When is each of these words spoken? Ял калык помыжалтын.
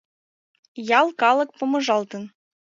Ял 0.99 1.07
калык 1.21 1.49
помыжалтын. 1.57 2.23